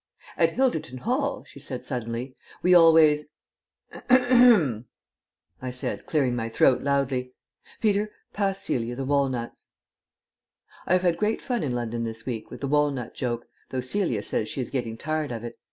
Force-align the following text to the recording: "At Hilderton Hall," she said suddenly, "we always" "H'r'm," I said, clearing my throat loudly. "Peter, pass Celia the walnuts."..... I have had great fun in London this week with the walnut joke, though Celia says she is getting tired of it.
"At 0.35 0.53
Hilderton 0.53 1.01
Hall," 1.01 1.43
she 1.43 1.59
said 1.59 1.85
suddenly, 1.85 2.35
"we 2.63 2.73
always" 2.73 3.29
"H'r'm," 4.09 4.85
I 5.61 5.69
said, 5.69 6.07
clearing 6.07 6.35
my 6.35 6.49
throat 6.49 6.81
loudly. 6.81 7.35
"Peter, 7.81 8.11
pass 8.33 8.63
Celia 8.63 8.95
the 8.95 9.05
walnuts."..... 9.05 9.69
I 10.87 10.93
have 10.93 11.03
had 11.03 11.17
great 11.17 11.39
fun 11.39 11.61
in 11.61 11.75
London 11.75 12.03
this 12.03 12.25
week 12.25 12.49
with 12.49 12.61
the 12.61 12.67
walnut 12.67 13.13
joke, 13.13 13.45
though 13.69 13.81
Celia 13.81 14.23
says 14.23 14.49
she 14.49 14.59
is 14.61 14.71
getting 14.71 14.97
tired 14.97 15.31
of 15.31 15.43
it. 15.43 15.59